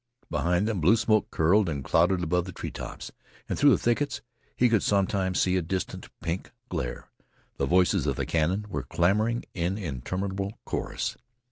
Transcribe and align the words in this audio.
Behind 0.31 0.67
them 0.67 0.81
blue 0.81 0.95
smoke 0.95 1.29
curled 1.29 1.69
and 1.69 1.83
clouded 1.83 2.23
above 2.23 2.45
the 2.45 2.51
treetops, 2.51 3.11
and 3.47 3.55
through 3.59 3.69
the 3.69 3.77
thickets 3.77 4.21
he 4.55 4.67
could 4.67 4.81
sometimes 4.81 5.39
see 5.39 5.57
a 5.57 5.61
distant 5.61 6.09
pink 6.23 6.51
glare. 6.69 7.11
The 7.57 7.67
voices 7.67 8.07
of 8.07 8.15
the 8.15 8.25
cannon 8.25 8.65
were 8.67 8.81
clamoring 8.81 9.45
in 9.53 9.77
interminable 9.77 10.57
chorus. 10.65 11.17